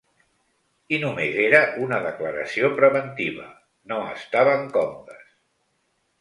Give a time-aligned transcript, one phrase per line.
[0.95, 3.45] I només era una declaració preventiva:
[3.93, 5.31] no estaven còmodes.